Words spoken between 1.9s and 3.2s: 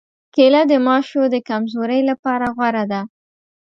لپاره غوره ده.